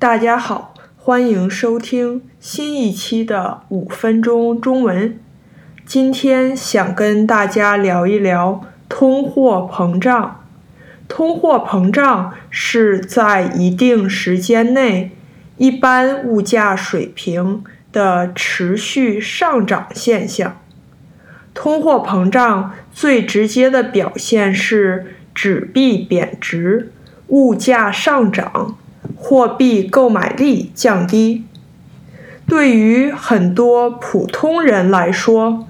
[0.00, 5.20] 大家好，欢迎收听新一期的五分钟中文。
[5.84, 10.42] 今天想跟大家聊一聊通货膨胀。
[11.06, 15.10] 通货膨胀是在一定时间内
[15.58, 17.62] 一般物价水平
[17.92, 20.58] 的持续上涨现象。
[21.52, 26.90] 通货膨胀最直接的表现是纸币贬值。
[27.28, 28.76] 物价上涨，
[29.16, 31.44] 货币购买力降低。
[32.46, 35.68] 对于很多普通人来说，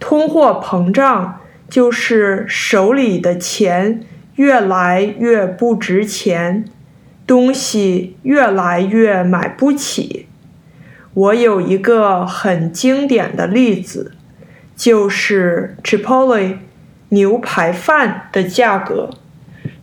[0.00, 4.02] 通货膨胀就是手里的钱
[4.34, 6.64] 越来越不值钱，
[7.26, 10.26] 东西越来越买不起。
[11.14, 14.12] 我有一个很经典的例子，
[14.74, 16.58] 就是 Chipotle
[17.10, 19.10] 牛排饭的价格。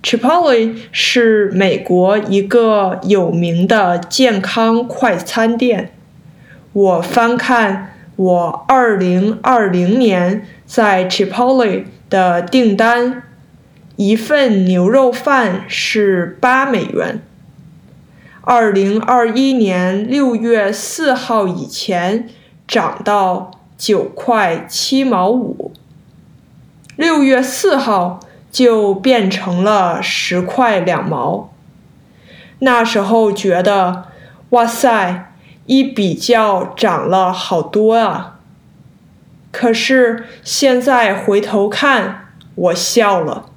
[0.04, 5.94] Chipotle 是美国一个有名的健康快餐店。
[6.74, 13.24] 我翻看我2020年在 Chipotle 的订单，
[13.96, 17.22] 一份牛肉饭是八美元。
[18.44, 22.28] 2021年6月4号以前
[22.68, 25.72] 涨到九块七毛五。
[26.98, 28.20] 6月4号。
[28.54, 31.52] 就变成了十块两毛。
[32.60, 34.06] 那时候觉得，
[34.52, 35.34] 哇塞，
[35.66, 38.38] 一比较涨了好多啊。
[39.52, 43.50] 可是现在回头看，我笑了。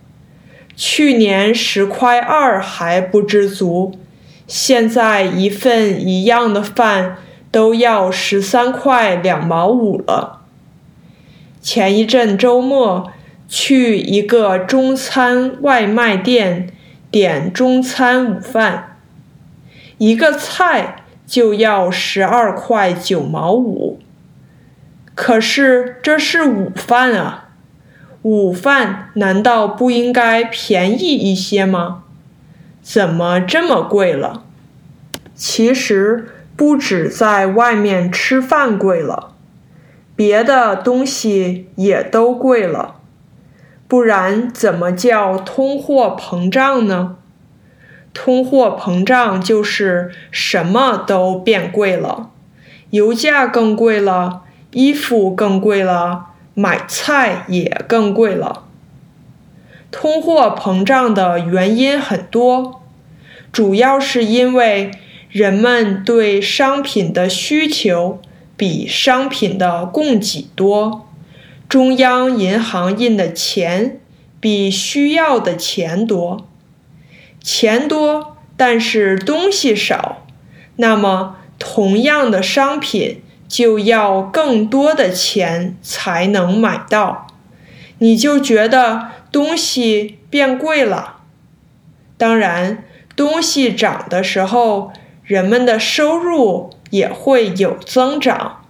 [0.75, 3.98] 去年十块二还不知足，
[4.47, 7.19] 现在一份一样的饭
[7.50, 10.41] 都要十三块两毛五了。
[11.60, 13.12] 前一阵周末。
[13.48, 16.70] 去一个中餐外卖店
[17.11, 18.98] 点中餐午饭，
[19.98, 24.00] 一个菜就要十二块九毛五。
[25.14, 27.48] 可是这是午饭啊，
[28.22, 32.03] 午饭难道不应该便宜一些吗？
[32.82, 34.42] 怎么这么贵了？
[35.34, 39.34] 其实不止在外面吃饭贵了，
[40.15, 42.96] 别的东西也都贵了。
[43.88, 47.16] 不然怎么叫通货膨胀呢？
[48.12, 52.30] 通货膨胀就是什么都变贵了，
[52.91, 54.42] 油价更贵了，
[54.72, 58.64] 衣服更贵了，买菜也更贵了。
[59.91, 62.82] 通货膨胀的原因很多，
[63.53, 64.91] 主要是因为
[65.30, 68.20] 人们对商品的需求
[68.56, 71.06] 比商品的供给多。
[71.69, 74.00] 中央银行印的钱
[74.38, 76.47] 比需要的钱多，
[77.43, 80.25] 钱多但是东西少，
[80.77, 87.27] 那么同样的商品就要更多的钱才能买到，
[87.98, 91.16] 你就觉得东西变贵了。
[92.16, 92.84] 当然，
[93.16, 94.93] 东西涨的时候，
[95.25, 98.66] 人们的收入也会有增长。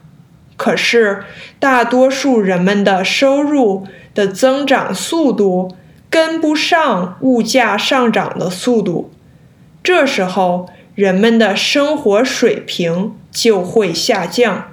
[0.57, 1.25] 可是，
[1.59, 5.77] 大多数人们的收入的增长速度
[6.09, 9.13] 跟不上物价上涨的速度，
[9.83, 14.73] 这时候人们的生活水平就会下降。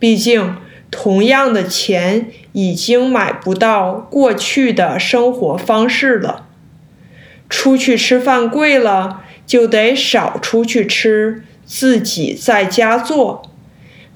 [0.00, 0.56] 毕竟，
[0.90, 6.46] 同样的钱已经买不到过去的生活方式了。
[7.48, 13.50] 出去吃饭贵了，就得少出去吃，自己在家做。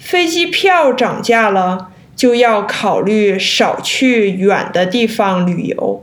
[0.00, 6.02] 飞机票涨价了，就要考虑少去远的地方旅游。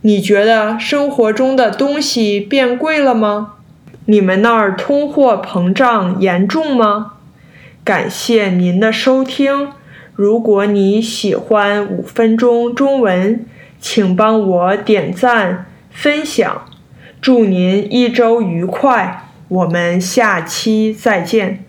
[0.00, 3.54] 你觉得生活中的东西变贵了吗？
[4.06, 7.12] 你们那儿通货膨胀严重吗？
[7.84, 9.68] 感谢您的收听。
[10.14, 13.44] 如果你喜欢五分钟中文，
[13.78, 16.64] 请帮我点赞分享。
[17.20, 21.65] 祝您一周愉快，我们下期再见。